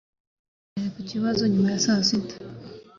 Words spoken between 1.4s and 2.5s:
nyuma ya saa sita